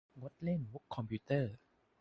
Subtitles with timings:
[0.21, 1.53] งดเล่นมุขคอมพิวเตอร์